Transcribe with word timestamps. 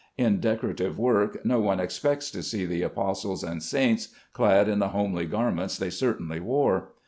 In 0.17 0.39
decorative 0.39 0.97
work 0.97 1.45
no 1.45 1.59
one 1.59 1.79
expects 1.79 2.31
to 2.31 2.41
see 2.41 2.65
the 2.65 2.81
apostles 2.81 3.43
and 3.43 3.61
saints 3.61 4.07
clad 4.33 4.67
in 4.67 4.79
the 4.79 4.87
homely 4.89 5.27
garments 5.27 5.77
they 5.77 5.91
certainly 5.91 6.39
wore. 6.39 6.93